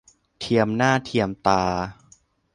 [0.39, 1.63] เทียมหน้าเทียมตา